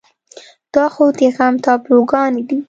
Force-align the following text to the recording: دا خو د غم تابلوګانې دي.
دا 0.73 0.85
خو 0.93 1.05
د 1.17 1.21
غم 1.35 1.55
تابلوګانې 1.65 2.41
دي. 2.49 2.57